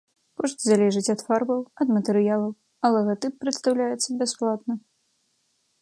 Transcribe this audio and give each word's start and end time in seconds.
Кошт 0.39 0.57
залежыць 0.69 1.11
ад 1.13 1.21
фарбаў, 1.27 1.61
ад 1.85 1.93
матэрыялаў, 1.97 2.49
а 2.83 2.93
лагатып 2.97 3.33
прадастаўляецца 3.45 4.09
бясплатна. 4.23 4.73